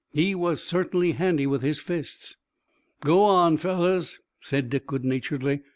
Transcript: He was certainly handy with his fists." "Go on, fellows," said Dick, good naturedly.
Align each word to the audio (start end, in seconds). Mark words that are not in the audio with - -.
He 0.13 0.33
was 0.33 0.63
certainly 0.63 1.11
handy 1.11 1.45
with 1.45 1.61
his 1.61 1.79
fists." 1.79 2.35
"Go 3.01 3.21
on, 3.21 3.57
fellows," 3.57 4.17
said 4.39 4.71
Dick, 4.71 4.87
good 4.87 5.05
naturedly. 5.05 5.61